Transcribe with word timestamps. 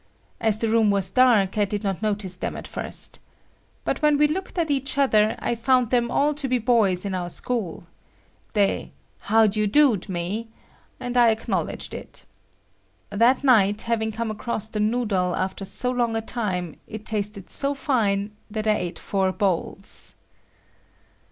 As 0.39 0.57
the 0.57 0.67
room 0.67 0.89
was 0.89 1.11
dark 1.11 1.59
I 1.59 1.65
did 1.65 1.83
not 1.83 2.01
notice 2.01 2.35
them 2.37 2.55
at 2.57 2.67
first. 2.67 3.19
But 3.85 4.01
when 4.01 4.17
we 4.17 4.25
looked 4.27 4.57
at 4.57 4.71
each 4.71 4.97
other, 4.97 5.35
I 5.37 5.53
found 5.53 5.91
them 5.91 6.09
all 6.09 6.33
to 6.33 6.47
be 6.47 6.57
boys 6.57 7.05
in 7.05 7.13
our 7.13 7.29
school. 7.29 7.83
They 8.55 8.93
"how 9.19 9.45
d'ye 9.45 9.67
do'd" 9.67 10.09
me 10.09 10.47
and 10.99 11.15
I 11.15 11.29
acknowledged 11.29 11.93
it. 11.93 12.25
That 13.11 13.43
night, 13.43 13.83
having 13.83 14.11
come 14.11 14.31
across 14.31 14.67
the 14.69 14.79
noodle 14.79 15.35
after 15.35 15.65
so 15.65 15.91
long 15.91 16.15
a 16.15 16.21
time, 16.21 16.77
it 16.87 17.05
tasted 17.05 17.51
so 17.51 17.75
fine 17.75 18.31
that 18.49 18.65
I 18.65 18.75
ate 18.77 18.97
four 18.97 19.31
bowls. 19.31 20.15